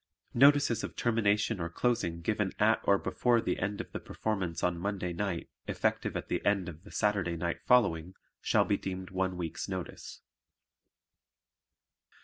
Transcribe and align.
Notices 0.33 0.83
of 0.83 0.95
termination 0.95 1.59
or 1.59 1.69
closing 1.69 2.21
given 2.21 2.53
at 2.57 2.81
or 2.85 2.97
before 2.97 3.39
the 3.39 3.59
end 3.59 3.79
of 3.79 3.91
the 3.91 3.99
performance 3.99 4.63
on 4.63 4.79
Monday 4.79 5.13
night 5.13 5.47
effective 5.67 6.17
at 6.17 6.27
the 6.27 6.43
end 6.43 6.67
of 6.67 6.83
the 6.83 6.89
Saturday 6.91 7.37
night 7.37 7.61
following, 7.67 8.15
shall 8.41 8.65
be 8.65 8.77
deemed 8.77 9.11
one 9.11 9.37
week's 9.37 9.69
notice. 9.69 10.21